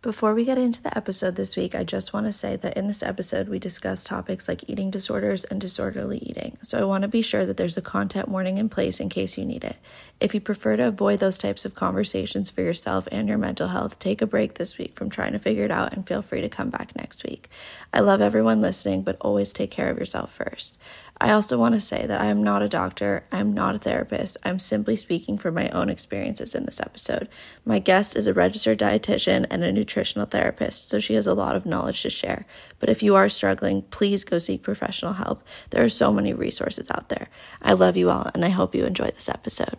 [0.00, 2.86] Before we get into the episode this week, I just want to say that in
[2.86, 6.56] this episode, we discuss topics like eating disorders and disorderly eating.
[6.62, 9.36] So I want to be sure that there's a content warning in place in case
[9.36, 9.76] you need it.
[10.20, 13.98] If you prefer to avoid those types of conversations for yourself and your mental health,
[13.98, 16.48] take a break this week from trying to figure it out and feel free to
[16.48, 17.50] come back next week.
[17.92, 20.78] I love everyone listening, but always take care of yourself first.
[21.20, 24.36] I also want to say that I am not a doctor, I'm not a therapist.
[24.44, 27.28] I'm simply speaking from my own experiences in this episode.
[27.64, 31.56] My guest is a registered dietitian and a nutritional therapist, so she has a lot
[31.56, 32.46] of knowledge to share.
[32.78, 35.42] But if you are struggling, please go seek professional help.
[35.70, 37.28] There are so many resources out there.
[37.60, 39.76] I love you all, and I hope you enjoy this episode.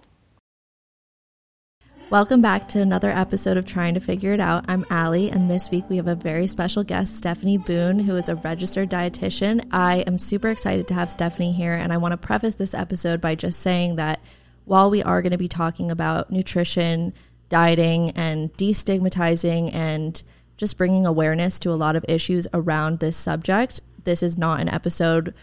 [2.09, 4.66] Welcome back to another episode of Trying to Figure It Out.
[4.68, 8.30] I'm Ally, and this week we have a very special guest, Stefanie Boone, who is
[8.30, 9.68] a registered dietitian.
[9.70, 13.22] I am super excited to have Stefanie here, and I want to preface this episode
[13.22, 14.22] by just saying that
[14.66, 17.13] while we are going to be talking about nutrition,
[17.48, 20.23] dieting, and destigmatizing and
[20.57, 24.70] just bringing awareness to a lot of issues around this subject, this is not an
[24.70, 25.35] episode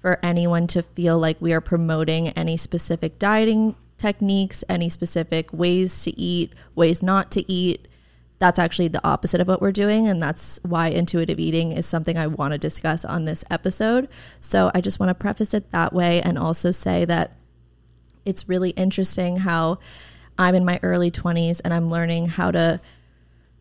[0.00, 6.02] for anyone to feel like we are promoting any specific dieting techniques, any specific ways
[6.04, 7.88] to eat, ways not to eat.
[8.38, 10.08] That's actually the opposite of what we're doing.
[10.08, 14.08] And that's why intuitive eating is something I want to discuss on this episode.
[14.40, 17.36] So I just want to preface it that way and also say that
[18.24, 19.78] it's really interesting how
[20.38, 22.80] I'm in my early 20s and I'm learning how to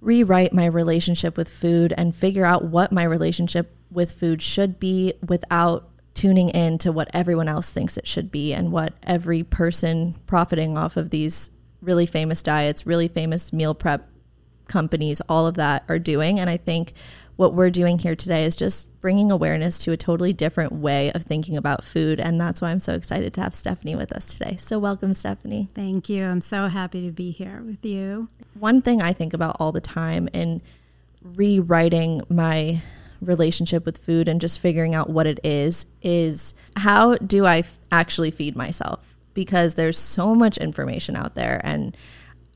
[0.01, 5.13] rewrite my relationship with food and figure out what my relationship with food should be
[5.25, 10.15] without tuning in to what everyone else thinks it should be and what every person
[10.27, 11.49] profiting off of these
[11.81, 14.09] really famous diets, really famous meal prep
[14.67, 16.39] companies, all of that are doing.
[16.39, 16.93] And I think
[17.35, 21.23] what we're doing here today is just bringing awareness to a totally different way of
[21.23, 22.19] thinking about food.
[22.19, 24.55] And that's why I'm so excited to have Stefanie with us today.
[24.57, 25.69] So, welcome, Stefanie.
[25.71, 26.25] Thank you.
[26.25, 28.29] I'm so happy to be here with you.
[28.53, 30.61] One thing I think about all the time in
[31.23, 32.81] rewriting my
[33.23, 37.79] relationship with food and just figuring out what it is is how do I f-
[37.91, 39.15] actually feed myself?
[39.33, 41.95] Because there's so much information out there and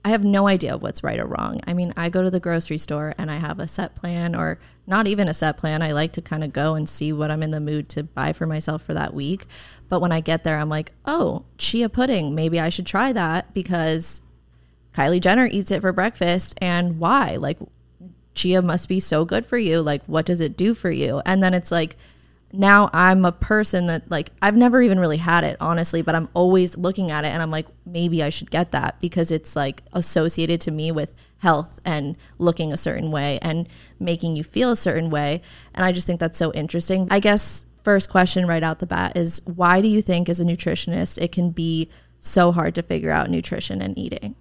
[0.07, 1.59] I have no idea what's right or wrong.
[1.67, 4.57] I mean, I go to the grocery store and I have a set plan or
[4.85, 5.81] not even a set plan.
[5.81, 8.31] I like to kind of go and see what I'm in the mood to buy
[8.31, 9.45] for myself for that week.
[9.89, 12.33] But when I get there, I'm like, oh, chia pudding.
[12.33, 14.21] Maybe I should try that because
[14.93, 16.55] Kylie Jenner eats it for breakfast.
[16.61, 17.35] And why?
[17.35, 17.57] Like,
[18.37, 19.81] chia must be so good for you.
[19.81, 21.21] Like, what does it do for you?
[21.25, 21.97] And then it's like,
[22.53, 26.29] now I'm a person that like I've never even really had it honestly, but I'm
[26.33, 29.83] always looking at it and I'm like maybe I should get that because it's like
[29.93, 33.67] associated to me with health and looking a certain way and
[33.99, 35.41] making you feel a certain way
[35.73, 37.07] and I just think that's so interesting.
[37.11, 40.45] I guess first question right out the bat is why do you think as a
[40.45, 44.35] nutritionist it can be so hard to figure out nutrition and eating?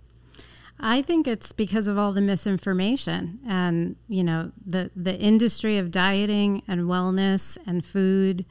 [0.78, 5.90] I think it's because of all the misinformation and you know the the industry of
[5.90, 8.44] dieting and wellness and food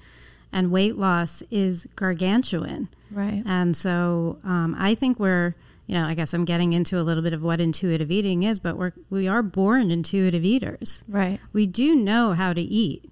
[0.51, 3.43] and weight loss is gargantuan, right?
[3.45, 7.21] And so um, I think we're you know I guess I'm getting into a little
[7.23, 11.39] bit of what intuitive eating is, but we're we are born intuitive eaters, right?
[11.53, 13.11] We do know how to eat,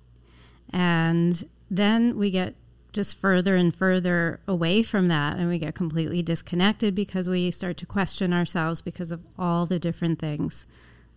[0.71, 2.55] and then we get
[2.93, 7.75] just further and further away from that and we get completely disconnected because we start
[7.77, 10.65] to question ourselves because of all the different things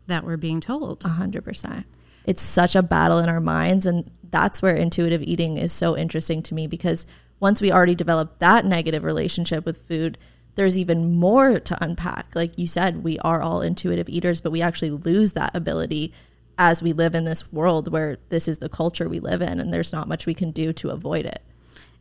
[0.06, 1.04] that we're being told.
[1.04, 1.86] A hundred percent.
[2.25, 6.42] It's such a battle in our minds and that's where intuitive eating is so interesting
[6.44, 7.06] to me because
[7.38, 10.19] once we already develop that negative relationship with food,
[10.54, 12.34] there's even more to unpack.
[12.34, 16.12] Like you said, we are all intuitive eaters, but we actually lose that ability
[16.59, 19.72] as we live in this world where this is the culture we live in and
[19.72, 21.42] there's not much we can do to avoid it.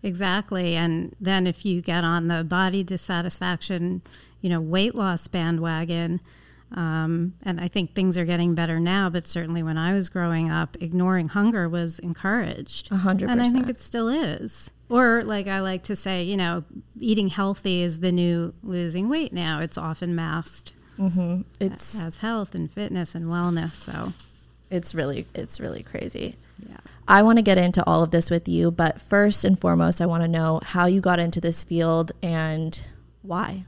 [0.05, 0.75] Exactly.
[0.75, 4.03] And then if you get on the body dissatisfaction,
[4.39, 6.21] you know, weight loss bandwagon,
[6.71, 10.51] um, and I think things are getting better now, but certainly when I was growing
[10.51, 12.91] up, ignoring hunger was encouraged.
[12.91, 14.71] A hundred And I think it still is.
[14.89, 16.63] Or like I like to say, you know,
[16.99, 19.59] eating healthy is the new losing weight now.
[19.59, 20.73] It's often masked.
[20.99, 21.41] Mm-hmm.
[21.59, 23.73] It's as health and fitness and wellness.
[23.73, 24.13] So
[24.69, 26.35] it's really it's really crazy.
[26.67, 26.77] Yeah.
[27.07, 30.05] I want to get into all of this with you, but first and foremost, I
[30.05, 32.81] want to know how you got into this field and
[33.21, 33.65] why.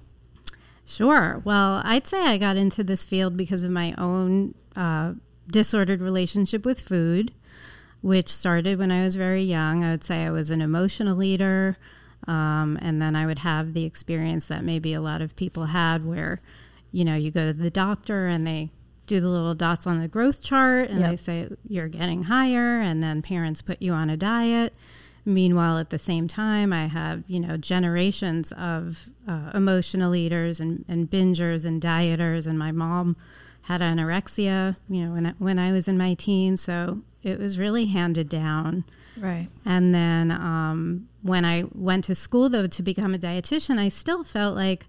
[0.86, 1.42] Sure.
[1.44, 5.14] Well, I'd say I got into this field because of my own uh,
[5.48, 7.34] disordered relationship with food,
[8.02, 9.84] which started when I was very young.
[9.84, 11.78] I would say I was an emotional eater.
[12.28, 16.06] Um, and then I would have the experience that maybe a lot of people had
[16.06, 16.42] where,
[16.92, 18.72] you know, you go to the doctor and they
[19.08, 21.10] do the little dots on the growth chart and yep.
[21.10, 24.74] they say you're getting higher and then parents put you on a diet
[25.26, 30.86] meanwhile at the same time i have you know generations of uh, emotional eaters and,
[30.88, 33.16] and bingers and dieters and my mom
[33.68, 36.62] had anorexia, you know, when I, when I was in my teens.
[36.62, 38.86] So it was really handed down.
[39.18, 39.50] Right.
[39.66, 44.24] And then um, when I went to school, though, to become a dietitian, I still
[44.24, 44.86] felt like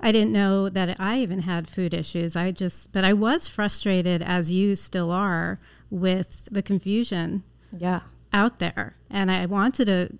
[0.00, 2.36] I didn't know that I even had food issues.
[2.36, 5.58] I just, but I was frustrated, as you still are,
[5.90, 7.42] with the confusion
[7.76, 8.00] Yeah.
[8.32, 8.96] out there.
[9.10, 10.18] And I wanted to,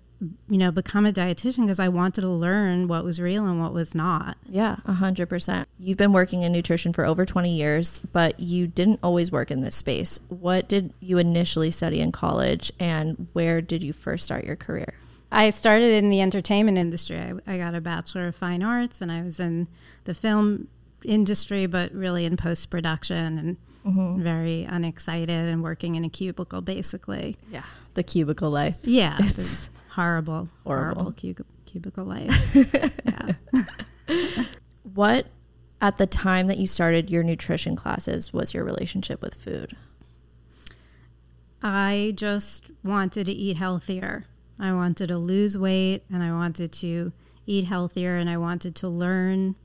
[0.49, 3.71] you know, become a dietitian because I wanted to learn what was real and what
[3.73, 4.37] was not.
[4.49, 5.67] Yeah, a hundred percent.
[5.79, 9.61] You've been working in nutrition for over twenty years, but you didn't always work in
[9.61, 10.19] this space.
[10.29, 14.95] What did you initially study in college, and where did you first start your career?
[15.31, 17.17] I started in the entertainment industry.
[17.17, 19.67] I, I got a Bachelor of Fine Arts and I was in
[20.05, 20.67] the film
[21.03, 24.21] industry, but really in post production and mm-hmm.
[24.21, 27.37] very unexcited and working in a cubicle basically.
[27.51, 27.63] Yeah,
[27.93, 28.77] the cubicle life.
[28.83, 29.17] Yeah.
[29.19, 31.13] It's It's horrible, horrible.
[31.13, 32.55] horrible, cub- cubicle life.
[33.05, 33.33] yeah.
[34.93, 35.27] What,
[35.79, 39.75] at the time that you started your nutrition classes, was your relationship with food?
[41.61, 44.25] I just wanted to eat healthier.
[44.59, 47.11] I wanted to lose weight and I wanted to
[47.45, 49.55] eat healthier and I wanted to learn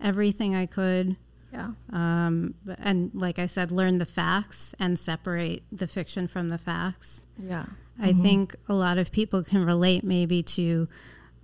[0.00, 1.16] everything I could.
[1.52, 1.70] Yeah.
[1.92, 7.22] Um, and like I said, learn the facts and separate the fiction from the facts.
[7.38, 7.66] Yeah.
[7.98, 10.86] I think a lot of people can relate maybe to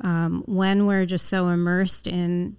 [0.02, 2.56] um, when we're just so immersed in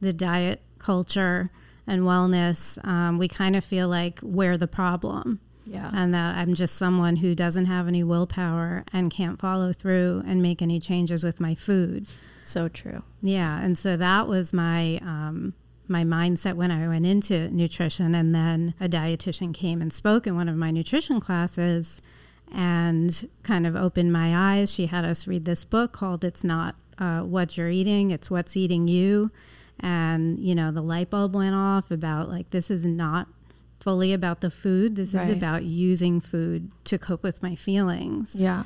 [0.00, 1.50] the diet culture
[1.86, 5.90] and wellness, um, we kind of feel like we're the problem Yeah.
[5.94, 10.42] and that I'm just someone who doesn't have any willpower and can't follow through and
[10.42, 12.06] make any changes with my food.
[12.42, 13.02] so true.
[13.22, 15.54] Yeah, and so that was my um,
[15.88, 20.34] my mindset when I went into nutrition, and then a dietitian came and spoke in
[20.36, 22.00] one of my nutrition classes,
[22.52, 24.72] and kind of opened my eyes.
[24.72, 28.56] She had us read this book called "It's Not uh, What You're Eating; It's What's
[28.56, 29.30] Eating You,"
[29.80, 33.28] and you know the light bulb went off about like this is not
[33.84, 34.96] fully about the food.
[34.96, 35.28] This Right.
[35.28, 38.30] is about using food to cope with my feelings.
[38.34, 38.64] Yeah.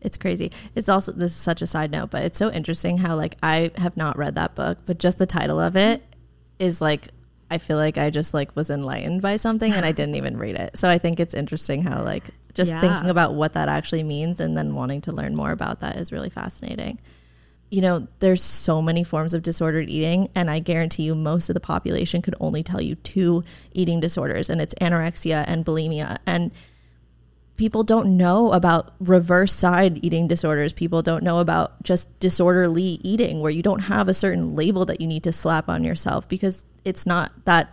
[0.00, 0.50] It's crazy.
[0.74, 3.70] It's also this is such a side note, but it's so interesting how like I
[3.76, 6.02] have not read that book, but just the title of it
[6.58, 7.08] is like
[7.50, 10.56] I feel like I just like was enlightened by something and I didn't even read
[10.56, 10.76] it.
[10.76, 12.24] So I think it's interesting how like
[12.54, 12.80] just Yeah.
[12.80, 16.10] thinking about what that actually means and then wanting to learn more about that is
[16.10, 16.98] really fascinating.
[17.76, 21.54] You know, there's so many forms of disordered eating and I guarantee you most of
[21.54, 26.52] the population could only tell you two eating disorders and it's anorexia and bulimia and
[27.56, 30.72] people don't know about reverse side eating disorders.
[30.72, 35.00] People don't know about just disorderly eating where you don't have a certain label that
[35.02, 37.70] you need to slap on yourself because it's not that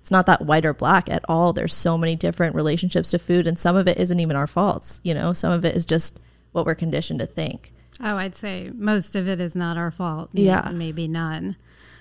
[0.00, 1.54] it's not that white or black at all.
[1.54, 5.00] There's so many different relationships to food and some of it isn't even our faults,
[5.02, 5.32] you know.
[5.32, 6.20] Some of it is just
[6.52, 7.73] what we're conditioned to think.
[8.02, 10.30] Oh, I'd say most of it is not our fault.
[10.32, 10.70] Yeah.
[10.72, 11.56] Maybe none.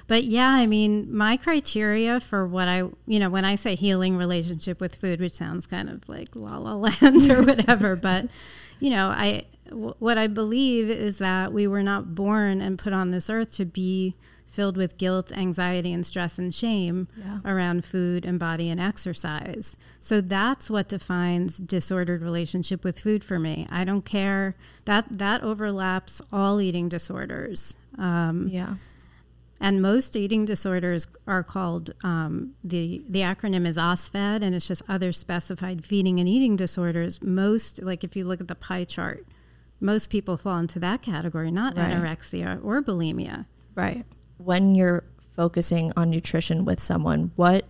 [0.07, 4.17] But yeah, I mean, my criteria for what I, you know, when I say healing
[4.17, 8.27] relationship with food, which sounds kind of like la la land or whatever, but,
[8.79, 12.91] you know, I, w- what I believe is that we were not born and put
[12.91, 14.15] on this earth to be
[14.53, 17.39] filled with guilt, anxiety, and stress and shame Yeah.
[17.43, 19.75] around food and body and exercise.
[19.99, 23.67] So that's what defines disordered relationship with food for me.
[23.69, 24.55] I don't care
[24.85, 27.75] that that overlaps all eating disorders.
[27.97, 28.75] Um, Yeah.
[29.59, 34.81] and most eating disorders are called um, the the acronym is OSFED, and it's just
[34.89, 37.21] other specified feeding and eating disorders.
[37.21, 39.25] Most, like if you look at the pie chart,
[39.79, 41.93] most people fall into that category, not Right.
[41.93, 43.45] anorexia or bulimia.
[43.75, 44.05] Right.
[44.37, 45.03] When you're
[45.35, 47.65] focusing on nutrition with someone, what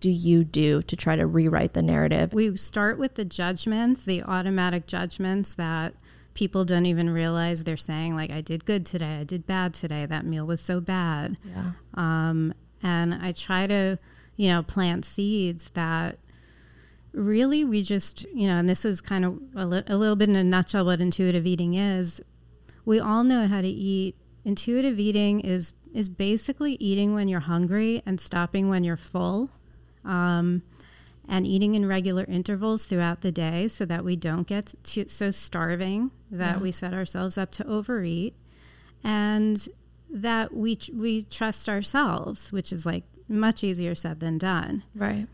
[0.00, 2.32] do you do to try to rewrite the narrative?
[2.32, 5.94] We start with the judgments, the automatic judgments that
[6.34, 10.04] people don't even realize they're saying, like, I did good today, I did bad today,
[10.04, 11.38] that meal was so bad.
[11.44, 11.72] Yeah.
[11.94, 13.98] Um, and I try to,
[14.36, 16.18] you know, plant seeds that
[17.12, 20.28] really we just, you know, and this is kind of a, li- a little bit
[20.28, 22.20] in a nutshell what intuitive eating is.
[22.84, 24.14] We all know how to eat.
[24.44, 29.50] Intuitive eating is is basically eating when you're hungry and stopping when you're full.
[30.04, 30.62] Um,
[31.28, 35.32] and eating in regular intervals throughout the day so that we don't get too, so
[35.32, 36.62] starving that Yeah.
[36.62, 38.34] we set ourselves up to overeat
[39.02, 39.68] and
[40.08, 45.26] that we we trust ourselves which is like much easier said than done Right.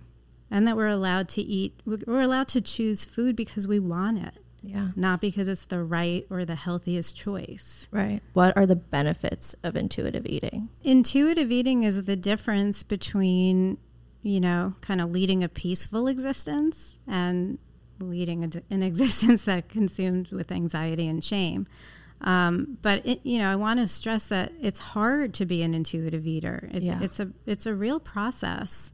[0.50, 4.38] and that we're allowed to eat we're allowed to choose food because we want it
[4.64, 4.88] Yeah.
[4.94, 8.20] not because it's the right or the healthiest choice Right.
[8.32, 10.68] What are the benefits of intuitive eating?
[10.82, 13.78] intuitive eating is the difference between
[14.22, 17.58] you know kind of leading a peaceful existence and
[17.98, 21.66] leading a, an existence that consumed with anxiety and shame
[22.20, 25.74] um, but it, you know i want to stress that it's hard to be an
[25.74, 27.00] intuitive eater it's, Yeah.
[27.02, 28.92] it's a it's a real process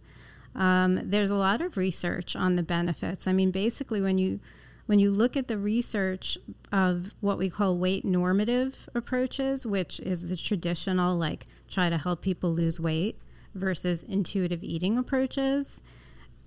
[0.55, 3.27] Um, there's a lot of research on the benefits.
[3.29, 4.41] I mean, basically, when you
[4.89, 6.39] when you look at the research
[6.73, 12.23] of what we call weight normative approaches, which is the traditional, like try to help
[12.23, 13.21] people lose weight,
[13.55, 15.83] versus intuitive eating approaches,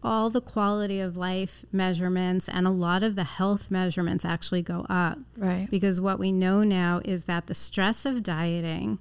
[0.01, 4.87] all the quality of life measurements and a lot of the health measurements actually go
[4.89, 5.19] up.
[5.37, 5.67] Right.
[5.69, 8.97] Because what we know now is that the stress of dieting,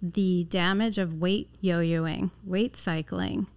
[0.00, 3.48] the damage of weight yo yoing, weight cycling,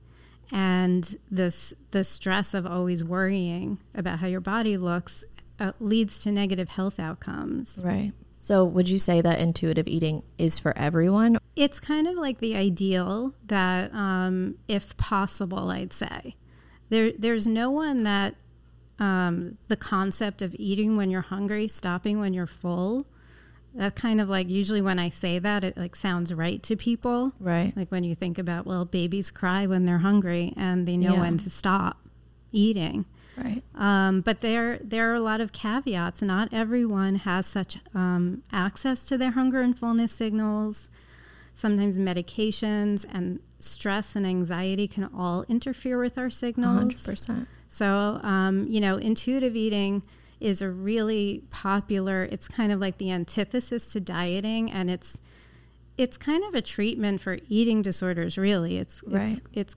[0.51, 5.23] and this the stress of always worrying about how your body looks
[5.59, 7.81] uh, leads to negative health outcomes.
[7.83, 8.13] Right.
[8.37, 11.37] So, would you say that intuitive eating is for everyone?
[11.55, 16.35] It's kind of like the ideal that, um, if possible, I'd say
[16.87, 17.11] there.
[17.11, 18.35] There's no one that
[18.97, 23.07] um, the concept of eating when you're hungry, stopping when you're full,
[23.79, 27.31] that kind of like usually when I say that it like sounds right to people.
[27.39, 27.71] Right.
[27.75, 31.21] Like when you think about well, babies cry when they're hungry and they know Yeah.
[31.21, 31.97] when to stop
[32.51, 33.05] eating.
[33.37, 33.63] Right.
[33.75, 36.21] Um, but there there are a lot of caveats.
[36.21, 40.89] Not everyone has such um, access to their hunger and fullness signals.
[41.53, 46.95] Sometimes medications and stress and anxiety can all interfere with our signals.
[46.95, 47.47] 100%.
[47.69, 50.01] So, um, you know, intuitive eating
[50.39, 52.23] is a really popular.
[52.31, 55.19] It's kind of like the antithesis to dieting, and it's
[55.97, 58.37] it's kind of a treatment for eating disorders.
[58.37, 59.31] Really, it's Right.
[59.31, 59.75] it's it's,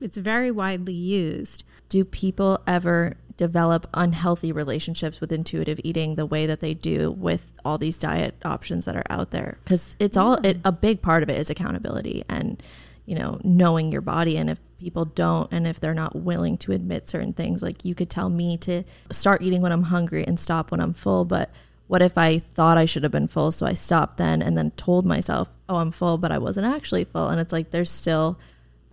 [0.00, 1.64] it's very widely used.
[1.88, 7.50] Do people ever develop unhealthy relationships with intuitive eating the way that they do with
[7.64, 9.58] all these diet options that are out there?
[9.64, 12.62] Because it's all it, a big part of it is accountability and
[13.06, 14.36] you know knowing your body.
[14.36, 17.94] And if people don't, and if they're not willing to admit certain things, like you
[17.94, 21.50] could tell me to start eating when I'm hungry and stop when I'm full, but
[21.86, 24.70] what if I thought I should have been full, so I stopped then and then
[24.72, 27.28] told myself, oh, I'm full, but I wasn't actually full?
[27.28, 28.38] And it's like there's still,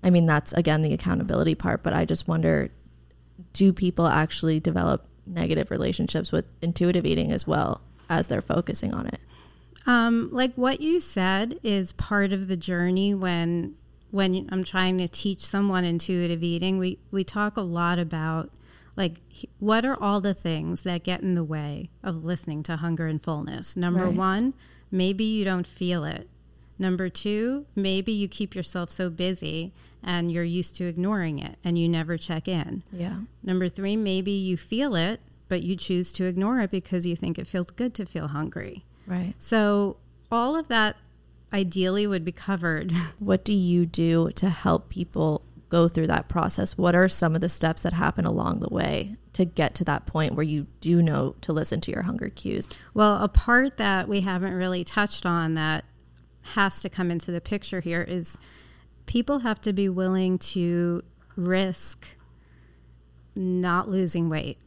[0.03, 2.71] I mean, that's again the accountability part, but I just wonder
[3.53, 9.07] do people actually develop negative relationships with intuitive eating as well as they're focusing on
[9.07, 9.19] it?
[9.85, 13.75] Um, like what you said is part of the journey when
[14.11, 16.77] when I'm trying to teach someone intuitive eating.
[16.77, 18.51] We we talk a lot about
[18.95, 19.21] like
[19.59, 23.21] what are all the things that get in the way of listening to hunger and
[23.21, 23.77] fullness.
[23.77, 24.15] Number Right.
[24.15, 24.53] 1,
[24.89, 26.27] maybe you don't feel it.
[26.79, 29.73] Number 2, maybe you keep yourself so busy
[30.03, 32.83] and you're used to ignoring it and you never check in.
[32.91, 33.21] Yeah.
[33.43, 37.37] Number three, maybe you feel it, but you choose to ignore it because you think
[37.37, 38.85] it feels good to feel hungry.
[39.05, 39.33] Right.
[39.37, 39.97] So,
[40.31, 40.97] all of that
[41.53, 42.91] ideally would be covered.
[43.19, 46.77] What do you do to help people go through that process?
[46.77, 50.05] What are some of the steps that happen along the way to get to that
[50.05, 52.67] point where you do know to listen to your hunger cues?
[52.93, 55.83] well, a part that we haven't really touched on that
[56.53, 58.37] has to come into the picture here is
[59.05, 61.01] people have to be willing to
[61.35, 62.17] risk
[63.35, 64.57] not losing weight.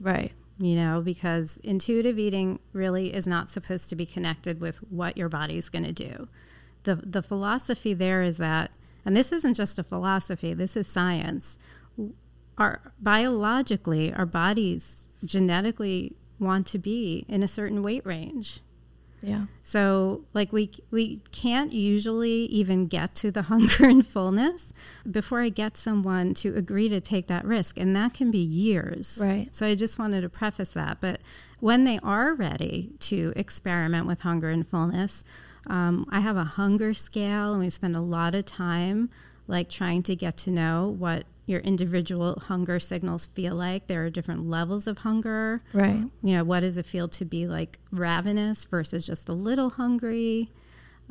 [0.00, 0.32] Right.
[0.58, 5.28] You know, because intuitive eating really is not supposed to be connected with what your
[5.28, 6.28] body's going to do.
[6.84, 8.70] The the philosophy there is that
[9.04, 11.58] and this isn't just a philosophy, this is science.
[12.58, 18.60] Our biologically, our bodies genetically want to be in a certain weight range.
[19.22, 19.46] Yeah.
[19.62, 24.72] So, like we we can't usually even get to the hunger and fullness
[25.10, 29.18] before I get someone to agree to take that risk, and that can be years.
[29.20, 29.48] Right.
[29.52, 30.98] So I just wanted to preface that.
[31.00, 31.20] But
[31.60, 35.22] when they are ready to experiment with hunger and fullness,
[35.68, 39.10] um, I have a hunger scale, and we spend a lot of time
[39.46, 43.86] like trying to get to know what your individual hunger signals feel like.
[43.88, 46.04] There are different levels of hunger Right.
[46.22, 50.50] you know, what does it feel to be like ravenous versus just a little hungry?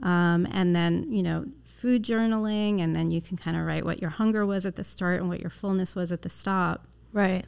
[0.02, 4.00] Um, and then, you know, food journaling, and then you can kind of write what
[4.02, 6.88] your hunger was at the start and what your fullness was at the stop.
[7.12, 7.46] Right.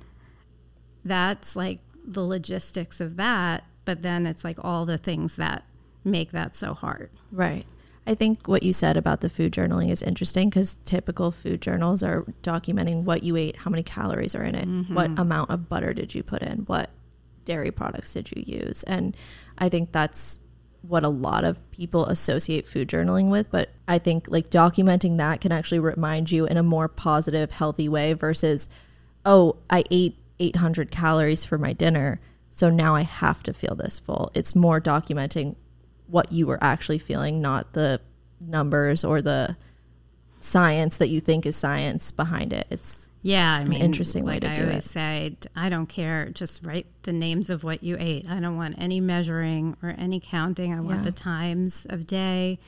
[1.05, 5.63] That's like the logistics of that, but then it's like all the things that
[6.03, 7.09] make that so hard.
[7.31, 7.65] Right.
[8.05, 12.03] I think what you said about the food journaling is interesting because typical food journals
[12.03, 15.19] are documenting what you ate, how many calories are in it, what mm-hmm.
[15.19, 16.89] amount of butter did you put in, what
[17.45, 18.83] dairy products did you use.
[18.83, 19.15] And
[19.57, 20.39] I think that's
[20.81, 23.49] what a lot of people associate food journaling with.
[23.49, 27.87] But I think like documenting that can actually remind you in a more positive, healthy
[27.87, 28.67] way versus,
[29.25, 32.19] oh, I ate 800 calories for my dinner.
[32.49, 34.29] So now I have to feel this full.
[34.35, 35.55] It's more documenting
[36.13, 37.99] what you were actually feeling, not the
[38.45, 39.57] numbers or the
[40.39, 42.67] science that you think is science behind it.
[42.69, 44.89] It's Yeah, I mean, interesting way like to I do always it.
[44.89, 46.29] say, I don't care.
[46.29, 48.29] Just write the names of what you ate.
[48.29, 50.71] I don't want any measuring or any counting.
[50.73, 51.03] I want Yeah.
[51.05, 52.59] the times of day,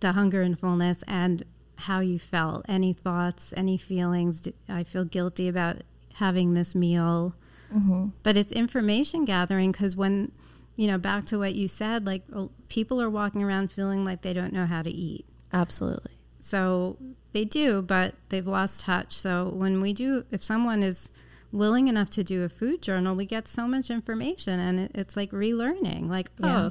[0.00, 1.44] the hunger and fullness, and
[1.76, 4.46] how you felt, any thoughts, any feelings.
[4.68, 5.78] I feel guilty about
[6.14, 7.34] having this meal.
[7.74, 8.08] Mm-hmm.
[8.22, 10.32] But it's information gathering because when,
[10.76, 14.22] you know, back to what you said, like oh, people are walking around feeling like
[14.22, 15.26] they don't know how to eat.
[15.52, 16.12] Absolutely.
[16.40, 16.98] So
[17.32, 19.12] they do, but they've lost touch.
[19.16, 21.10] So when we do, if someone is
[21.52, 25.30] willing enough to do a food journal, we get so much information and it's like
[25.30, 26.08] relearning.
[26.08, 26.70] Like, yeah.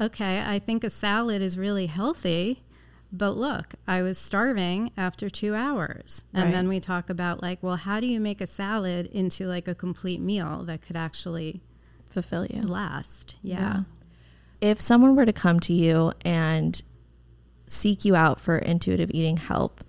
[0.00, 2.64] oh, okay, I think a salad is really healthy.
[3.12, 6.24] But look, I was starving after two hours.
[6.34, 6.52] And right.
[6.52, 9.74] then we talk about, like, well, how do you make a salad into like a
[9.74, 11.62] complete meal that could actually
[12.08, 12.62] fulfill you?
[12.62, 13.36] Last.
[13.42, 13.58] yeah.
[13.58, 13.82] yeah.
[14.60, 16.80] If someone were to come to you and
[17.66, 19.84] seek you out for intuitive eating help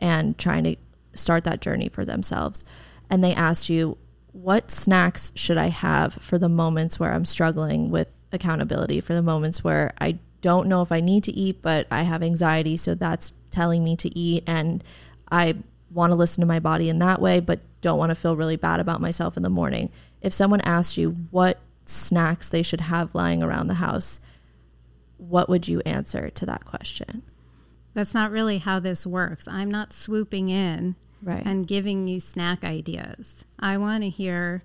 [0.00, 0.76] and trying to
[1.14, 2.64] start that journey for themselves,
[3.08, 3.96] and they asked you,
[4.32, 9.22] What snacks should I have for the moments where I'm struggling with accountability, for the
[9.22, 12.94] moments where I don't know if I need to eat, but I have anxiety, so
[12.94, 14.44] that's telling me to eat.
[14.46, 14.84] And
[15.30, 15.56] I
[15.90, 18.56] want to listen to my body in that way, but don't want to feel really
[18.56, 19.90] bad about myself in the morning.
[20.20, 24.20] If someone asked you what snacks they should have lying around the house,
[25.16, 27.22] what would you answer to that question?
[27.94, 29.48] That's not really how this works.
[29.48, 31.42] I'm not swooping in right.
[31.44, 33.44] and giving you snack ideas.
[33.58, 34.62] I want to hear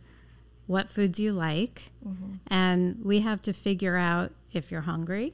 [0.67, 2.33] what foods you like, mm-hmm.
[2.47, 5.33] and we have to figure out if you're hungry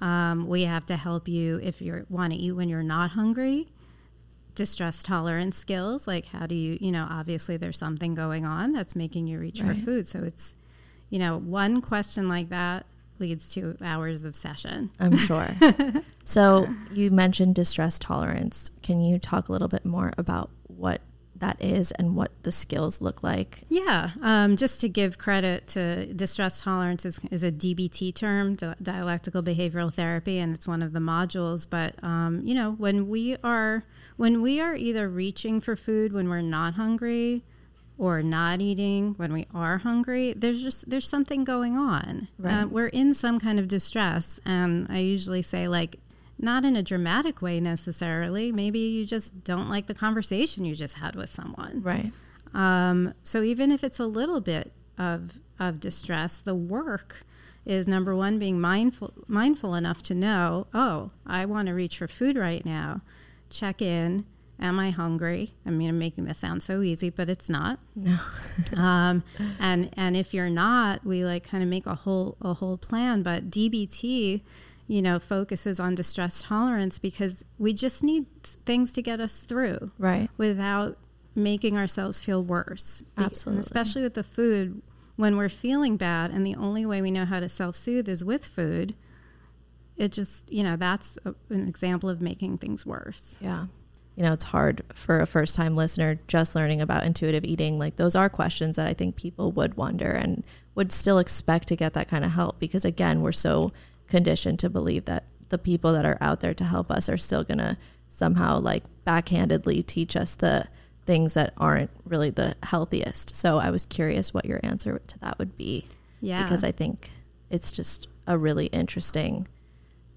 [0.00, 3.68] um, we have to help you if you want to eat when you're not hungry.
[4.54, 8.96] Distress tolerance skills, like how do you, you know, obviously there's something going on that's
[8.96, 9.76] making you reach right.
[9.76, 10.08] for food.
[10.08, 10.54] So it's,
[11.08, 12.86] you know, one question like that
[13.18, 14.90] leads to hours of session.
[14.98, 15.48] I'm sure.
[16.24, 18.70] so you mentioned distress tolerance.
[18.82, 21.00] Can you talk a little bit more about what
[21.40, 23.64] that is and what the skills look like?
[23.68, 29.42] Yeah, um, just to give credit to distress tolerance is, is a DBT term, dialectical
[29.42, 31.66] behavioral therapy, and it's one of the modules.
[31.68, 33.84] But um, you know, when we are
[34.16, 37.42] when we are either reaching for food when we're not hungry
[37.96, 42.62] or not eating when we are hungry there's just there's something going on right.
[42.62, 45.98] Uh, we're in some kind of distress and i usually say like
[46.42, 48.50] not in a dramatic way necessarily.
[48.50, 51.82] Maybe you just don't like the conversation you just had with someone.
[51.82, 52.12] Right.
[52.54, 57.26] Um, so even if it's a little bit of of distress, the work
[57.66, 62.08] is number one being mindful mindful enough to know, oh, I want to reach for
[62.08, 63.02] food right now.
[63.50, 64.24] Check in.
[64.58, 65.54] Am I hungry?
[65.64, 67.78] I mean, I'm making this sound so easy, but it's not.
[67.96, 68.18] No.
[68.76, 69.22] um,
[69.58, 73.22] and and if you're not, we like kind of make a whole a whole plan.
[73.22, 74.42] But DBT
[74.90, 78.26] you know, focuses on distress tolerance because we just need
[78.66, 79.92] things to get us through.
[79.98, 80.28] Right.
[80.36, 80.98] Without
[81.36, 83.04] making ourselves feel worse.
[83.16, 83.58] Absolutely.
[83.58, 84.82] And especially with the food,
[85.14, 88.24] when we're feeling bad and the only way we know how to self soothe is
[88.24, 88.96] with food,
[89.96, 93.36] it just, you know, that's a, an example of making things worse.
[93.40, 93.66] Yeah.
[94.16, 97.78] You know, it's hard for a first time listener just learning about intuitive eating.
[97.78, 100.42] Like, those are questions that I think people would wonder and
[100.74, 103.72] would still expect to get that kind of help because, again, we're so
[104.10, 107.44] conditioned to believe that the people that are out there to help us are still
[107.44, 107.76] going to
[108.08, 110.66] somehow like backhandedly teach us the
[111.06, 113.34] things that aren't really the healthiest.
[113.34, 115.86] So I was curious what your answer to that would be.
[116.20, 116.42] Yeah.
[116.42, 117.10] Because I think
[117.48, 119.48] it's just a really interesting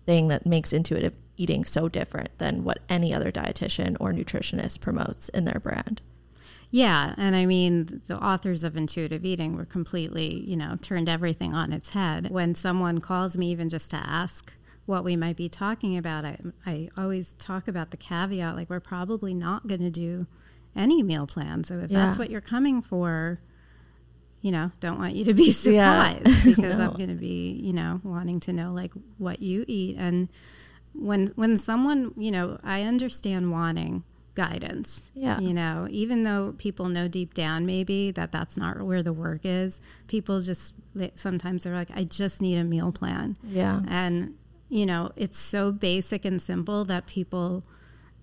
[0.06, 5.30] thing that makes intuitive eating so different than what any other dietitian or nutritionist promotes
[5.30, 6.02] in their brand.
[6.74, 11.54] Yeah, and I mean, the authors of Intuitive Eating were completely, you know, turned everything
[11.54, 12.32] on its head.
[12.32, 14.52] When someone calls me, even just to ask
[14.88, 18.80] what we might be talking about, I, I always talk about the caveat like, we're
[18.80, 20.26] probably not going to do
[20.76, 21.64] any meal plan.
[21.64, 22.08] So if yeah.
[22.08, 23.40] that's what you're coming for,
[24.42, 26.44] you know, don't want you to be surprised yeah.
[26.44, 26.86] because no.
[26.86, 30.28] I'm going to be, you know, wanting to know like what you eat and
[30.94, 34.04] when when someone, you know, I understand wanting
[34.36, 35.12] guidance.
[35.14, 35.40] Yeah.
[35.40, 39.42] You know, even though people know deep down maybe that that's not where the work
[39.44, 40.74] is, people just
[41.16, 43.38] sometimes they're like, I just need a meal plan.
[43.44, 43.82] Yeah.
[43.88, 44.36] And,
[44.70, 47.64] you know, it's so basic and simple that people,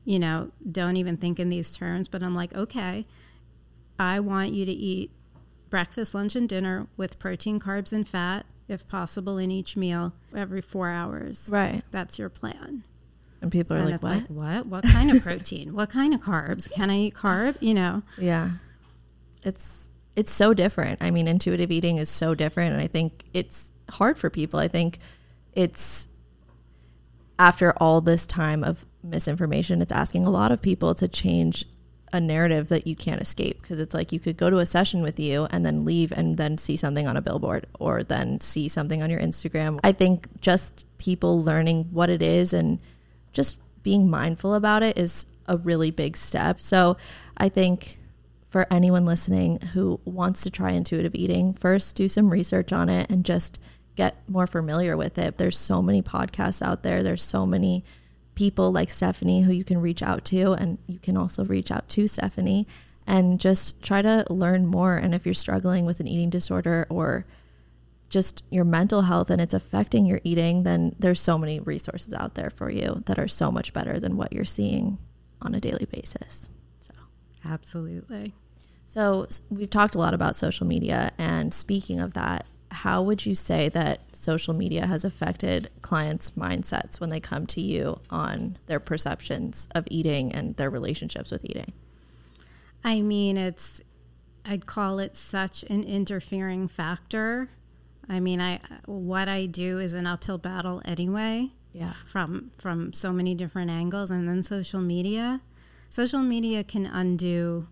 [0.05, 2.09] you know, don't even think in these terms.
[2.09, 3.07] But I'm like, okay,
[3.99, 5.13] I want you to eat
[5.69, 10.61] breakfast, lunch, and dinner with protein, carbs, and fat, if possible, in each meal every
[10.61, 11.49] four hours.
[11.53, 11.83] Right.
[11.93, 12.83] That's your plan.
[13.43, 14.13] And people are and like, what?
[14.13, 14.67] Like, what?
[14.67, 15.75] What kind of protein?
[15.75, 16.71] what kind of carbs?
[16.71, 17.57] Can I eat carb?
[17.61, 18.03] You know?
[18.19, 18.51] Yeah.
[19.45, 21.03] It's it's so different.
[21.03, 24.61] I mean, intuitive eating is so different and I think it's hard for people.
[24.61, 24.99] I think
[25.55, 26.09] it's
[27.39, 31.65] after all this time of misinformation, it's asking a lot of people to change
[32.13, 35.03] a narrative that you can't escape because it's like you could go to a session
[35.03, 38.69] with you and then leave and then see something on a billboard or then see
[38.69, 39.79] something on your Instagram.
[39.85, 42.79] I think just people learning what it is and
[43.33, 46.61] just being mindful about it is a really big step.
[46.61, 46.97] So
[47.37, 47.99] I think
[48.49, 53.11] for anyone listening who wants to try intuitive eating, first do some research on it
[53.11, 53.61] and just
[53.97, 55.39] get more familiar with it.
[55.39, 57.03] There's so many podcasts out there.
[57.03, 57.85] There's so many
[58.35, 61.89] people like Stefanie who you can reach out to and you can also reach out
[61.91, 62.67] to Stefanie
[63.07, 67.27] and just try to learn more and if you're struggling with an eating disorder or
[68.11, 72.35] just your mental health and it's affecting your eating, then there's so many resources out
[72.35, 74.99] there for you that are so much better than what you're seeing
[75.41, 76.49] on a daily basis.
[76.81, 76.93] So,
[77.45, 78.35] absolutely.
[78.87, 81.13] So, we've talked a lot about social media.
[81.17, 87.01] And speaking of that, how would you say that social media has affected clients' mindsets
[87.01, 91.73] when they come to you on their perceptions of eating and their relationships with eating?
[92.83, 93.81] I mean, it's,
[94.45, 97.51] I'd call it such an interfering factor
[98.11, 101.53] I mean, I what I do is an uphill battle anyway.
[101.73, 101.93] Yeah.
[102.07, 105.41] From from so many different angles, and then social media.
[105.89, 107.69] Social media can undo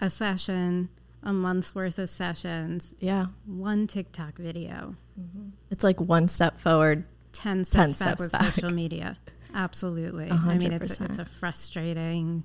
[0.00, 0.88] a session,
[1.22, 2.94] a month's worth of sessions.
[3.00, 3.26] Yeah.
[3.44, 4.94] One TikTok video.
[5.20, 5.48] Mm-hmm.
[5.70, 8.54] It's like one step forward, ten steps, 10 steps back with back.
[8.54, 9.18] social media.
[9.52, 10.28] Absolutely.
[10.28, 10.50] 100%.
[10.50, 12.44] I mean, it's it's a frustrating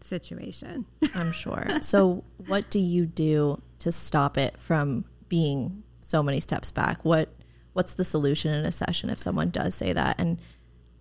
[0.00, 0.86] situation.
[1.14, 1.66] I'm sure.
[1.80, 7.04] so, what do you do to stop it from being so many steps back.
[7.04, 7.30] What
[7.72, 10.20] what's the solution in a session if someone does say that?
[10.20, 10.38] And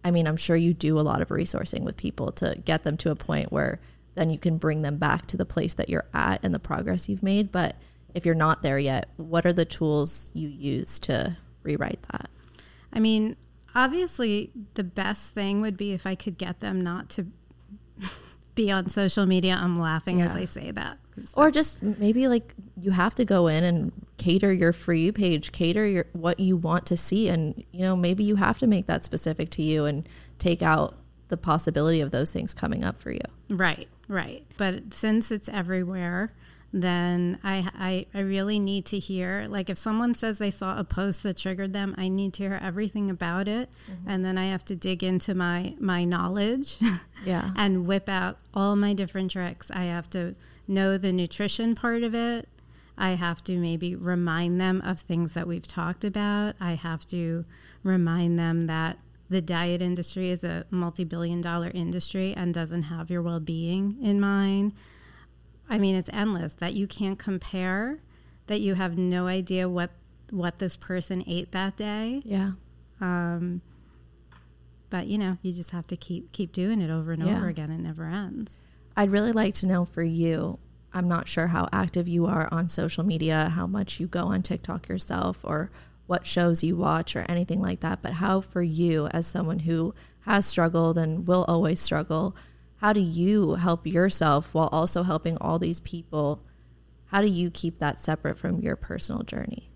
[0.06, 2.96] I mean, I'm sure you do a lot of resourcing with people to get them
[2.98, 3.80] to a point where
[4.16, 7.10] then you can bring them back to the place that you're at and the progress
[7.10, 7.52] you've made.
[7.52, 7.76] But
[8.16, 12.30] if you're not there yet, what are the tools you use to rewrite that?
[12.94, 13.36] I mean,
[13.76, 17.28] obviously, the best thing would be if I could get them not to
[18.56, 19.60] be on social media.
[19.62, 20.28] I'm laughing yeah.
[20.28, 20.98] as I say that.
[21.34, 25.86] Or just maybe like you have to go in and cater your free page, cater
[25.86, 29.04] your what you want to see, and you know maybe you have to make that
[29.04, 30.08] specific to you and
[30.40, 30.98] take out
[31.28, 33.22] the possibility of those things coming up for you.
[33.50, 34.46] Right, right.
[34.58, 36.34] But since it's everywhere,
[36.74, 40.84] then I, I, I really need to hear like if someone says they saw a
[40.84, 44.10] post that triggered them i need to hear everything about it mm-hmm.
[44.10, 46.78] and then i have to dig into my my knowledge
[47.26, 50.34] yeah and whip out all my different tricks i have to
[50.72, 52.48] know the nutrition part of it
[52.98, 57.46] i have to maybe remind them of things that we've talked about i have to
[57.84, 58.98] remind them that
[59.30, 64.74] the diet industry is a multi-billion dollar industry and doesn't have your well-being in mind
[65.72, 68.00] I mean, it's endless that you can't compare,
[68.48, 69.92] that you have no idea what
[70.30, 72.22] what this person ate that day.
[72.26, 72.52] Yeah.
[73.00, 73.62] Um,
[74.90, 77.38] but you know, you just have to keep keep doing it over and yeah.
[77.38, 77.72] over again.
[77.72, 78.60] It never ends.
[78.96, 80.60] I'd really like to know for you.
[80.94, 84.42] I'm not sure how active you are on social media, how much you go on
[84.42, 85.72] TikTok yourself, or
[86.08, 88.02] what shows you watch, or anything like that.
[88.02, 92.36] But how for you, as someone who has struggled and will always struggle,
[92.78, 96.44] how do you help yourself while also helping all these people?
[97.06, 99.71] How do you keep that separate from your personal journey?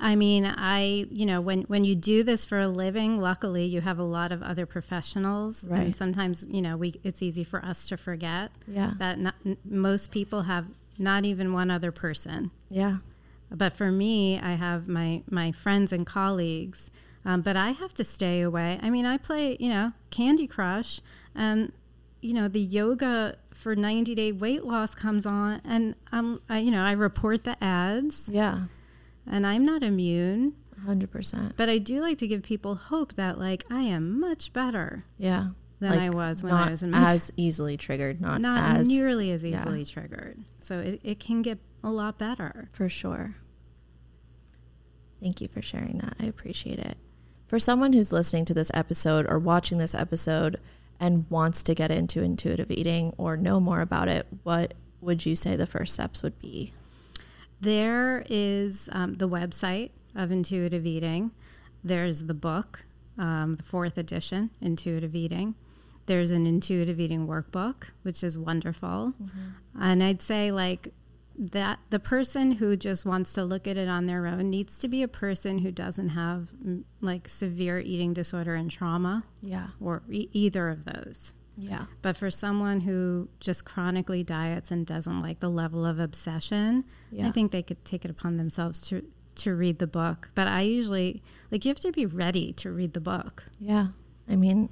[0.00, 3.80] I mean, I, you know, when, when you do this for a living, luckily you
[3.80, 5.64] have a lot of other professionals.
[5.64, 5.80] Right.
[5.80, 8.92] And sometimes, you know, we, it's easy for us to forget yeah.
[8.98, 9.34] that not,
[9.64, 10.66] most people have
[10.98, 12.52] not even one other person.
[12.70, 12.98] Yeah.
[13.50, 16.90] But for me, I have my, my friends and colleagues,
[17.24, 18.78] um, but I have to stay away.
[18.80, 21.00] I mean, I play, you know, Candy Crush,
[21.34, 21.72] and
[22.20, 26.72] you know the yoga for 90 day weight loss comes on and i'm I, you
[26.72, 28.62] know i report the ads yeah
[29.30, 30.54] and i'm not immune.
[30.86, 35.04] 100% but i do like to give people hope that like i am much better
[35.18, 35.48] yeah.
[35.80, 38.88] than like i was when i was in my as easily triggered not, not as,
[38.88, 39.84] nearly as easily yeah.
[39.84, 40.38] triggered.
[40.60, 42.68] So it, it can get a lot better.
[42.72, 43.36] For sure.
[45.20, 46.16] Thank you for sharing that.
[46.20, 46.96] I appreciate it.
[47.46, 50.60] For someone who's listening to this episode or watching this episode
[51.00, 55.34] and wants to get into intuitive eating or know more about it, what would you
[55.34, 56.72] say the first steps would be?
[57.60, 61.32] There is um, the website of intuitive eating.
[61.82, 62.84] There's the book,
[63.16, 65.54] um, the fourth edition, Intuitive Eating.
[66.06, 69.14] There's an intuitive eating workbook, which is wonderful.
[69.22, 69.82] Mm-hmm.
[69.82, 70.92] And I'd say, like,
[71.38, 74.88] that the person who just wants to look at it on their own needs to
[74.88, 76.52] be a person who doesn't have
[77.00, 79.22] like severe eating disorder and trauma.
[79.40, 79.68] Yeah.
[79.80, 81.34] Or e- either of those.
[81.58, 81.86] Yeah.
[82.02, 87.26] But for someone who just chronically diets and doesn't like the level of obsession, yeah.
[87.26, 89.02] I think they could take it upon themselves to
[89.36, 90.30] to read the book.
[90.34, 93.44] But I usually like you have to be ready to read the book.
[93.60, 93.88] Yeah.
[94.28, 94.68] I mean,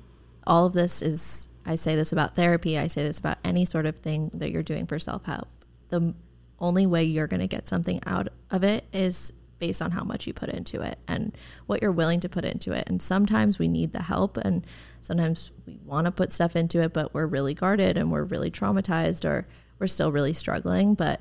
[0.46, 3.87] all of this is I say this about therapy, I say this about any sort
[3.87, 5.49] of thing that you're doing for self-help.
[5.88, 6.14] The
[6.61, 10.27] only way you're going to get something out of it is based on how much
[10.27, 12.85] you put into it and what you're willing to put into it.
[12.88, 14.66] And sometimes we need the help and
[15.01, 18.51] sometimes we want to put stuff into it, but we're really guarded and we're really
[18.51, 19.47] traumatized or
[19.79, 20.95] we're still really struggling.
[20.95, 21.21] But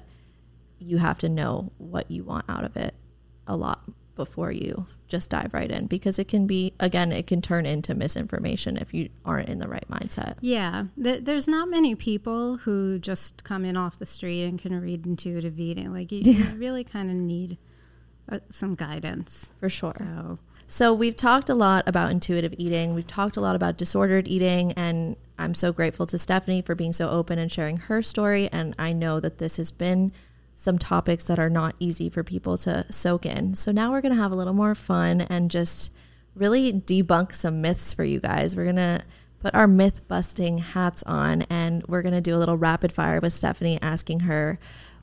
[0.80, 2.94] you have to know what you want out of it
[3.48, 3.84] a lot
[4.16, 7.94] before you just dive right in because it can be again it can turn into
[7.94, 12.98] misinformation if you aren't in the right mindset yeah th- there's not many people who
[12.98, 16.52] just come in off the street and can read intuitive eating like you, yeah.
[16.52, 17.58] you really kind of need
[18.32, 23.08] uh, some guidance for sure so so we've talked a lot about intuitive eating we've
[23.08, 27.10] talked a lot about disordered eating and i'm so grateful to stefanie for being so
[27.10, 30.12] open and sharing her story and i know that this has been
[30.56, 33.56] some topics that are not easy for people to soak in.
[33.56, 35.92] So now we're going to have a little more fun and just
[36.34, 38.56] really debunk some myths for you guys.
[38.56, 39.02] We're going to
[39.42, 43.20] put our myth busting hats on and we're going to do a little rapid fire
[43.20, 44.58] with Stefanie asking her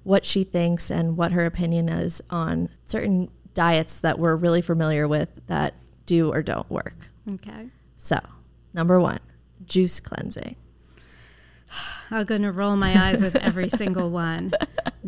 [0.04, 5.06] what she thinks and what her opinion is on certain diets that we're really familiar
[5.06, 5.74] with that
[6.06, 7.10] do or don't work.
[7.28, 7.68] Okay.
[7.96, 8.18] So,
[8.74, 9.20] number 1,
[9.64, 10.56] juice cleansing.
[12.10, 14.50] I'm going to roll my eyes with every single one.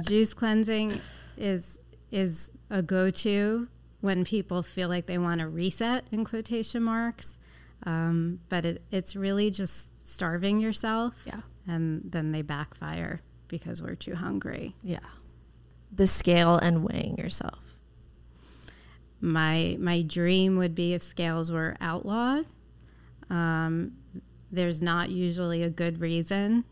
[0.07, 1.01] Juice cleansing
[1.37, 1.79] is
[2.11, 3.67] is a go-to
[4.01, 7.39] when people feel like they want to reset in quotation marks.
[7.85, 11.25] Um, but it, it's really just starving yourself.
[11.27, 11.41] Yeah.
[11.67, 14.75] And then they backfire because we're too hungry.
[14.83, 14.99] Yeah.
[15.93, 17.59] The scale and weighing yourself.
[19.21, 22.47] My my dream would be if scales were outlawed.
[23.31, 23.93] Um,
[24.51, 26.65] there's not usually a good reason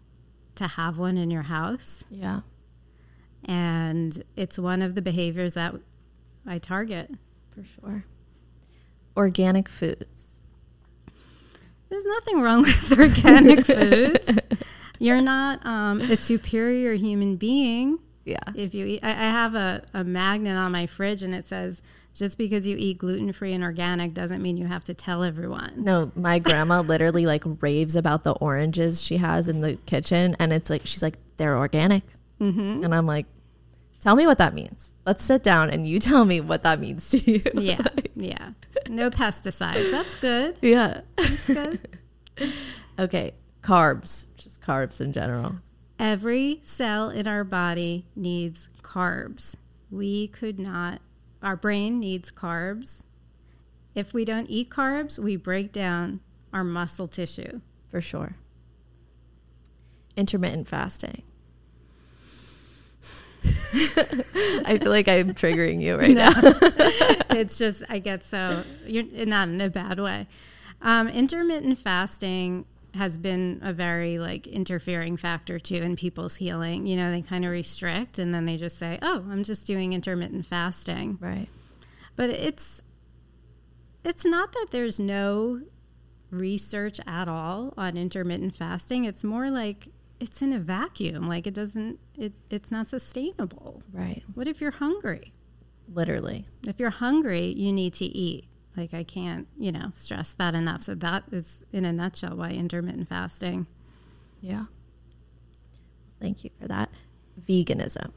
[0.56, 2.04] to have one in your house.
[2.10, 2.40] Yeah.
[3.44, 5.74] And it's one of the behaviors that
[6.46, 7.10] I target.
[7.54, 8.04] For sure.
[9.16, 10.38] Organic foods.
[11.88, 14.38] There's nothing wrong with organic foods.
[15.02, 17.98] You're not um, a superior human being.
[18.24, 18.38] Yeah.
[18.54, 21.82] If you eat, I, I have a, a magnet on my fridge and it says
[22.14, 25.72] just because you eat gluten free and organic doesn't mean you have to tell everyone.
[25.76, 30.52] No, my grandma literally like raves about the oranges she has in the kitchen, and
[30.52, 32.04] it's like she's like they're organic,
[32.40, 32.84] mm-hmm.
[32.84, 33.26] and I'm like,
[34.00, 34.96] tell me what that means.
[35.06, 37.42] Let's sit down and you tell me what that means to you.
[37.54, 37.84] Yeah,
[38.16, 38.50] yeah.
[38.88, 39.90] No pesticides.
[39.90, 40.58] That's good.
[40.60, 41.88] Yeah, that's good.
[42.98, 45.56] okay, carbs, just carbs in general.
[45.98, 49.54] Every cell in our body needs carbs.
[49.90, 51.00] We could not
[51.42, 53.02] our brain needs carbs.
[53.94, 56.20] If we don't eat carbs, we break down
[56.52, 57.60] our muscle tissue.
[57.88, 58.36] For sure.
[60.16, 61.22] Intermittent fasting.
[63.44, 66.30] I feel like I'm triggering you right no.
[66.30, 66.32] now.
[67.30, 70.28] it's just I get so you're not in a bad way.
[70.80, 76.86] Um, intermittent fasting has been a very like interfering factor too in people's healing.
[76.86, 79.92] You know, they kind of restrict and then they just say, "Oh, I'm just doing
[79.92, 81.48] intermittent fasting." Right.
[82.16, 82.82] But it's
[84.04, 85.62] it's not that there's no
[86.30, 89.04] research at all on intermittent fasting.
[89.04, 89.88] It's more like
[90.20, 91.28] it's in a vacuum.
[91.28, 93.82] Like it doesn't it it's not sustainable.
[93.92, 94.22] Right.
[94.34, 95.32] What if you're hungry?
[95.92, 96.46] Literally.
[96.66, 98.46] If you're hungry, you need to eat.
[98.76, 100.82] Like I can't, you know, stress that enough.
[100.82, 103.66] So that is in a nutshell why intermittent fasting.
[104.40, 104.64] Yeah.
[106.20, 106.90] Thank you for that.
[107.48, 108.12] Veganism.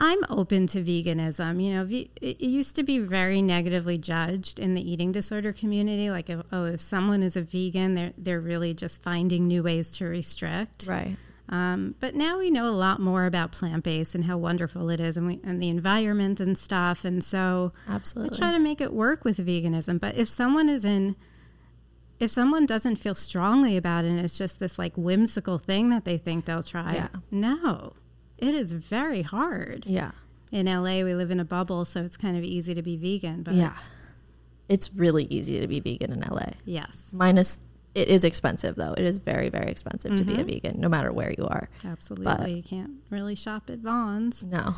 [0.00, 1.62] I'm open to veganism.
[1.62, 6.10] You know, it used to be very negatively judged in the eating disorder community.
[6.10, 9.92] Like, if, oh, if someone is a vegan, they're they're really just finding new ways
[9.92, 10.86] to restrict.
[10.86, 11.16] Right.
[11.48, 15.00] Um, but now we know a lot more about plant based and how wonderful it
[15.00, 17.04] is, and, we, and the environment and stuff.
[17.04, 20.00] And so, absolutely, I try to make it work with veganism.
[20.00, 21.16] But if someone is in,
[22.18, 26.04] if someone doesn't feel strongly about it, and it's just this like whimsical thing that
[26.04, 27.08] they think they'll try, yeah.
[27.30, 27.92] no,
[28.38, 29.84] it is very hard.
[29.86, 30.12] Yeah.
[30.50, 33.42] In LA, we live in a bubble, so it's kind of easy to be vegan.
[33.42, 33.76] But yeah,
[34.68, 36.52] it's really easy to be vegan in LA.
[36.64, 37.60] Yes, minus
[37.94, 38.92] it is expensive though.
[38.92, 40.18] It is very very expensive mm-hmm.
[40.18, 40.46] to be a mm-hmm.
[40.46, 41.68] vegan, no matter where you are.
[41.84, 44.44] Absolutely, but you can't really shop at Vons.
[44.44, 44.74] No.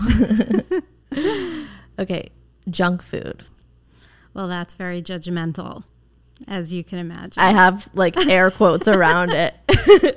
[1.99, 2.31] okay,
[2.69, 3.45] junk food.
[4.35, 5.85] Well, that's very judgmental,
[6.47, 7.43] as you can imagine.
[7.43, 9.55] I have like air quotes around it.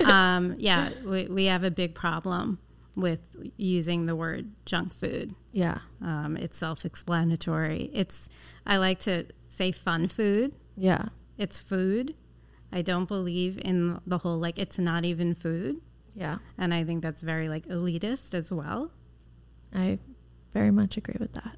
[0.05, 2.59] um, yeah, we, we have a big problem
[2.97, 3.19] with
[3.55, 5.35] using the word junk food.
[5.53, 5.79] Yeah.
[6.01, 7.89] Um, it's self explanatory.
[7.93, 8.27] It's,
[8.65, 10.53] I like to say fun food.
[10.75, 11.05] Yeah.
[11.37, 12.13] It's food.
[12.71, 15.81] I don't believe in the whole like it's not even food.
[16.13, 16.37] Yeah.
[16.57, 18.91] And I think that's very like elitist as well.
[19.73, 19.99] I
[20.53, 21.57] very much agree with that.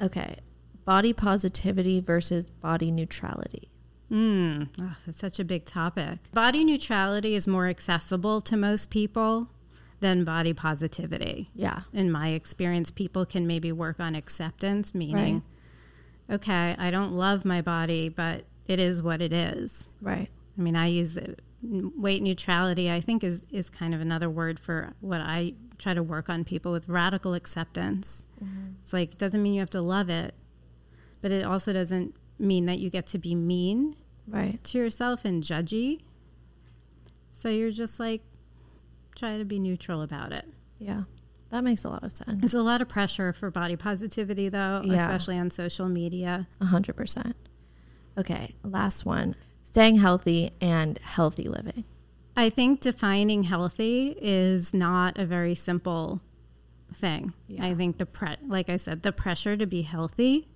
[0.00, 0.36] Okay.
[0.84, 3.70] Body positivity versus body neutrality.
[4.10, 6.18] Mm, oh, that's such a big topic.
[6.32, 9.48] Body neutrality is more accessible to most people
[10.00, 11.48] than body positivity.
[11.54, 11.80] Yeah.
[11.92, 15.42] In my experience, people can maybe work on acceptance, meaning,
[16.30, 19.88] okay, I don't love my body, but it is what it is.
[20.00, 20.28] Right.
[20.58, 24.58] I mean, I use it, weight neutrality, I think, is, is kind of another word
[24.58, 28.24] for what I try to work on people with radical acceptance.
[28.42, 28.72] Mm-hmm.
[28.82, 30.34] It's like, it doesn't mean you have to love it,
[31.20, 33.96] but it also doesn't mean that you get to be mean
[34.28, 34.62] Right.
[34.64, 36.00] to yourself and judgy.
[37.32, 38.22] So you're just like,
[39.14, 40.46] try to be neutral about it.
[40.78, 41.02] Yeah.
[41.50, 42.34] That makes a lot of sense.
[42.40, 44.94] There's a lot of pressure for body positivity, though, Yeah.
[44.96, 46.48] especially on social media.
[46.60, 47.36] A hundred percent.
[48.18, 48.54] Okay.
[48.62, 49.36] Last one.
[49.64, 51.84] Staying healthy and healthy living.
[52.36, 56.20] I think defining healthy is not a very simple
[56.94, 57.32] thing.
[57.48, 57.64] Yeah.
[57.64, 60.48] I think the pre- like I said, the pressure to be healthy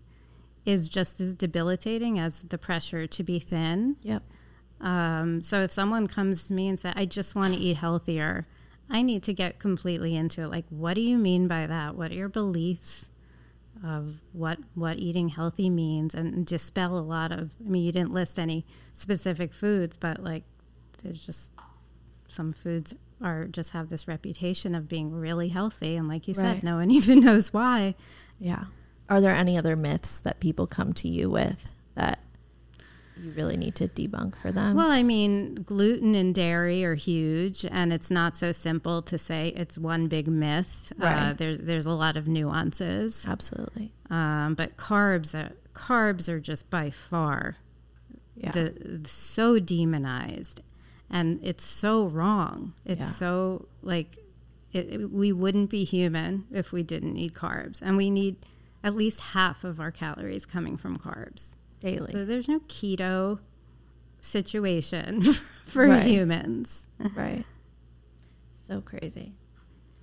[0.67, 3.97] is just as debilitating as the pressure to be thin.
[4.03, 4.23] Yep.
[4.81, 8.47] Um, so if someone comes to me and says, "I just want to eat healthier,"
[8.89, 10.49] I need to get completely into it.
[10.49, 11.97] Like, what do you mean by that?
[11.97, 13.10] What are your beliefs
[13.85, 17.51] of what what eating healthy means, and dispel a lot of.
[17.65, 18.65] I mean, you didn't list any
[18.95, 20.45] specific foods, but like,
[21.03, 21.51] there's just
[22.29, 26.55] some foods are just have this reputation of being really healthy, and like you Right.
[26.57, 27.95] said, no one even knows why.
[28.39, 28.65] Yeah.
[29.09, 31.67] Are there any other myths that people come to you with
[33.23, 34.77] you really need to debunk for them?
[34.77, 39.49] Well, I mean, gluten and dairy are huge, and it's not so simple to say
[39.57, 40.93] it's one big myth.
[41.01, 41.33] Uh, Right.
[41.39, 43.93] there's there's a lot of nuances, Absolutely.
[44.11, 47.57] um, but carbs are carbs are just by far
[48.37, 48.53] Yeah.
[48.53, 50.63] the so demonized,
[51.09, 52.75] and it's so wrong.
[52.85, 53.07] It's Yeah.
[53.07, 54.17] so like
[54.73, 58.37] it, it- we wouldn't be human if we didn't eat carbs, and we need
[58.83, 61.55] at least half of our calories coming from carbs.
[61.81, 62.13] Daily.
[62.13, 63.41] So there's no keto
[64.21, 65.23] situation
[65.65, 66.05] for Right.
[66.07, 66.87] humans.
[67.15, 67.45] right.
[68.55, 69.35] So crazy.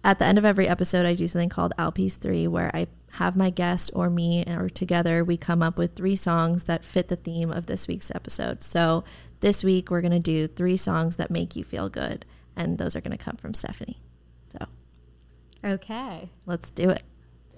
[0.04, 2.88] At the end of every episode, I do something called Al P's 3, where I
[3.14, 7.08] have my guest or me or together, we come up with three songs that fit
[7.10, 8.64] the theme of this week's episode.
[8.64, 9.04] So
[9.42, 12.26] this week, we're going to do three songs that make you feel good.
[12.56, 13.98] And those are going to come from Stefanie.
[14.52, 14.66] So
[15.64, 16.30] Okay.
[16.46, 17.04] let's do it.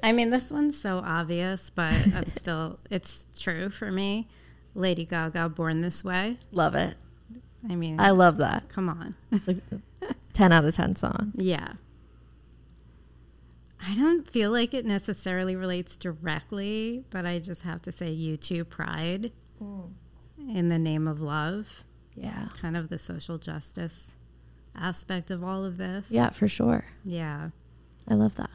[0.01, 4.27] I mean, this one's so obvious, but I'm still, it's true for me.
[4.75, 6.37] Lady Gaga, Born This Way.
[6.51, 6.95] Love it.
[7.69, 8.69] I mean, I love that.
[8.69, 9.15] come on.
[9.31, 9.57] It's a
[10.33, 11.33] 10 out of 10 song.
[11.35, 11.73] Yeah.
[13.85, 18.67] I don't feel like it necessarily relates directly, but I just have to say, U2,
[18.67, 19.31] Pride
[19.61, 19.89] mm.
[20.47, 21.83] in the name of love,
[22.15, 22.49] Yeah.
[22.61, 24.17] kind of the social justice
[24.75, 26.11] aspect of all of this.
[26.11, 26.85] Yeah, for sure.
[27.05, 27.49] Yeah.
[28.07, 28.48] I love that.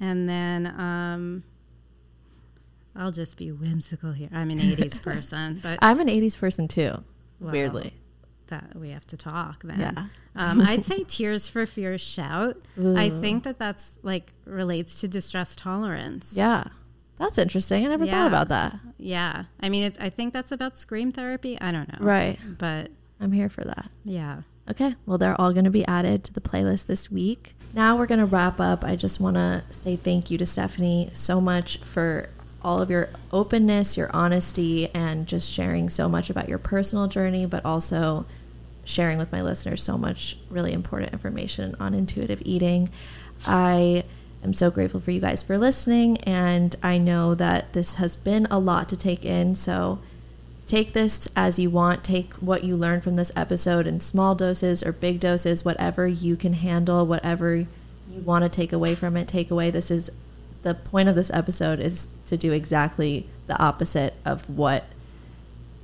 [0.00, 1.42] And then um,
[2.94, 4.28] I'll just be whimsical here.
[4.32, 7.02] I'm an 80s person, but I'm an 80s person too,
[7.40, 7.94] well, weirdly.
[8.48, 9.78] that we have to talk then.
[9.80, 10.06] Yeah.
[10.34, 12.56] um, I'd say Tears for Fears shout.
[12.78, 16.32] I think that that's like relates to distress tolerance.
[16.34, 16.64] Yeah.
[17.18, 17.86] That's interesting.
[17.86, 18.12] I never Yeah.
[18.12, 18.78] thought about that.
[18.98, 19.44] Yeah.
[19.60, 21.58] I mean, it's, I think that's about scream therapy.
[21.60, 22.04] I don't know.
[22.04, 22.38] Right.
[22.58, 23.90] But I'm here for that.
[24.04, 24.42] yeah.
[24.68, 24.96] Okay.
[25.06, 27.55] Well, they're all going to be added to the playlist this week.
[27.76, 28.86] Now we're going to wrap up.
[28.86, 32.30] I just want to say thank you to Stefanie so much for
[32.62, 37.44] all of your openness, your honesty, and just sharing so much about your personal journey,
[37.44, 38.24] but also
[38.86, 42.88] sharing with my listeners so much really important information on intuitive eating.
[43.46, 44.04] I
[44.42, 48.46] am so grateful for you guys for listening, and I know that this has been
[48.50, 49.54] a lot to take in.
[49.54, 49.98] So,
[50.66, 52.04] take this as you want.
[52.04, 56.36] Take what you learned from this episode in small doses or big doses, whatever you
[56.36, 57.66] can handle, whatever you
[58.24, 59.70] want to take away from it, take away.
[59.70, 60.10] This is
[60.62, 64.84] the point of this episode is to do exactly the opposite of what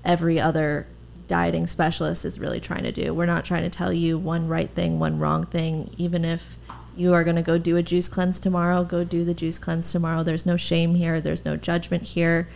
[0.04, 0.86] every other
[1.28, 3.14] dieting specialist is really trying to do.
[3.14, 5.90] We're not trying to tell you one right thing, one wrong thing.
[5.96, 6.56] Even if
[6.96, 9.92] you are going to go do a juice cleanse tomorrow, go do the juice cleanse
[9.92, 10.24] tomorrow.
[10.24, 12.48] There's no shame here, there's no judgment here.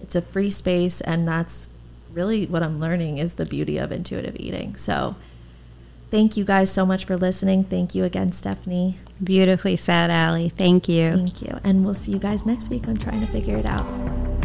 [0.00, 1.68] It's a free space, and that's
[2.12, 4.76] really what I'm learning is the beauty of intuitive eating.
[4.76, 5.16] So,
[6.10, 7.64] thank you guys so much for listening.
[7.64, 8.96] Thank you again, Stefanie.
[9.22, 10.48] Beautifully said, Ally.
[10.48, 11.14] Thank you.
[11.14, 11.58] Thank you.
[11.64, 14.37] And we'll see you guys next week on Trying to Figure It Out.